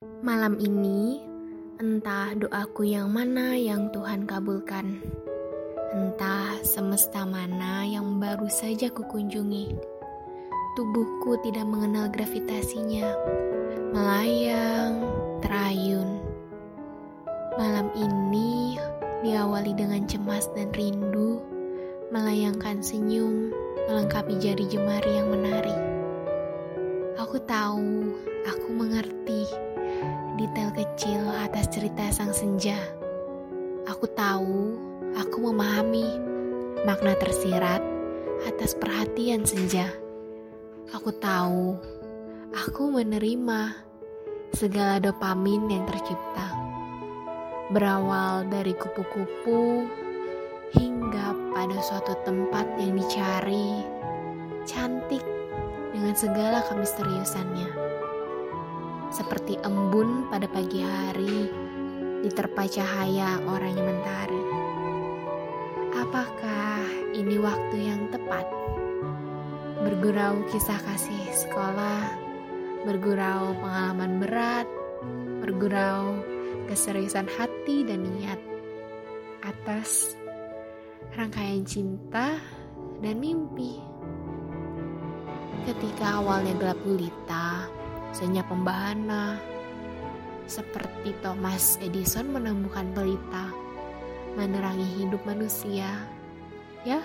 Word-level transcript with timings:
Malam 0.00 0.56
ini, 0.56 1.20
entah 1.76 2.32
doaku 2.32 2.88
yang 2.88 3.12
mana 3.12 3.52
yang 3.52 3.92
Tuhan 3.92 4.24
kabulkan. 4.24 4.96
Entah 5.92 6.56
semesta 6.64 7.28
mana 7.28 7.84
yang 7.84 8.16
baru 8.16 8.48
saja 8.48 8.88
kukunjungi. 8.88 9.76
Tubuhku 10.72 11.36
tidak 11.44 11.68
mengenal 11.68 12.08
gravitasinya, 12.08 13.12
melayang, 13.92 15.04
terayun. 15.44 16.24
Malam 17.60 17.92
ini 17.92 18.80
diawali 19.20 19.76
dengan 19.76 20.08
cemas 20.08 20.48
dan 20.56 20.72
rindu, 20.72 21.44
melayangkan 22.08 22.80
senyum, 22.80 23.52
melengkapi 23.84 24.32
jari 24.40 24.64
jemari 24.64 25.12
yang 25.12 25.28
menari. 25.28 25.76
Aku 27.20 27.36
tahu, 27.44 28.16
aku 28.48 28.68
mengerti 28.72 29.69
detail 30.40 30.72
kecil 30.72 31.20
atas 31.44 31.68
cerita 31.68 32.08
sang 32.08 32.32
senja. 32.32 32.80
Aku 33.84 34.08
tahu, 34.08 34.72
aku 35.12 35.36
memahami 35.36 36.08
makna 36.88 37.12
tersirat 37.20 37.84
atas 38.48 38.72
perhatian 38.72 39.44
senja. 39.44 39.92
Aku 40.96 41.12
tahu, 41.12 41.76
aku 42.56 42.88
menerima 42.88 43.84
segala 44.56 44.96
dopamin 44.96 45.68
yang 45.68 45.84
tercipta. 45.84 46.56
Berawal 47.68 48.48
dari 48.48 48.72
kupu-kupu 48.72 49.84
hingga 50.72 51.36
pada 51.52 51.78
suatu 51.84 52.16
tempat 52.24 52.64
yang 52.80 52.96
dicari, 52.96 53.84
cantik 54.64 55.22
dengan 55.92 56.16
segala 56.16 56.64
kemisteriusannya 56.64 57.90
seperti 59.10 59.58
embun 59.66 60.30
pada 60.30 60.46
pagi 60.46 60.80
hari 60.80 61.50
diterpa 62.22 62.70
cahaya 62.70 63.42
oranye 63.42 63.82
mentari. 63.82 64.42
Apakah 65.98 66.86
ini 67.18 67.36
waktu 67.42 67.76
yang 67.90 68.06
tepat? 68.14 68.46
Bergurau 69.82 70.46
kisah 70.52 70.78
kasih 70.78 71.24
sekolah, 71.34 72.14
bergurau 72.86 73.56
pengalaman 73.58 74.22
berat, 74.22 74.68
bergurau 75.42 76.22
keseriusan 76.70 77.26
hati 77.26 77.82
dan 77.82 78.06
niat 78.06 78.38
atas 79.42 80.14
rangkaian 81.16 81.66
cinta 81.66 82.38
dan 83.02 83.16
mimpi. 83.18 83.80
Ketika 85.64 86.22
awalnya 86.22 86.56
gelap 86.56 86.78
gulita, 86.84 87.79
senyap 88.14 88.46
pembahana. 88.50 89.38
Seperti 90.50 91.14
Thomas 91.22 91.78
Edison 91.78 92.34
menemukan 92.34 92.90
pelita, 92.90 93.54
menerangi 94.34 94.86
hidup 94.98 95.22
manusia. 95.22 95.86
Ya, 96.82 97.04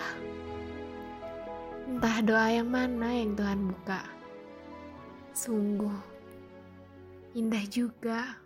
entah 1.85 2.23
doa 2.25 2.47
yang 2.49 2.71
mana 2.71 3.13
yang 3.13 3.37
Tuhan 3.37 3.69
buka. 3.69 4.01
Sungguh 5.35 6.15
indah 7.35 7.65
juga. 7.67 8.44